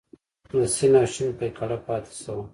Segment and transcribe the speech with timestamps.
[0.49, 2.43] د سین او شین پیکړه پاتې شوه.